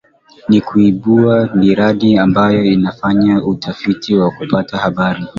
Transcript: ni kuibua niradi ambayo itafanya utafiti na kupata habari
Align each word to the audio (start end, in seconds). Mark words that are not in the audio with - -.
ni 0.49 0.61
kuibua 0.61 1.49
niradi 1.55 2.17
ambayo 2.17 2.63
itafanya 2.63 3.43
utafiti 3.45 4.15
na 4.15 4.29
kupata 4.31 4.77
habari 4.77 5.25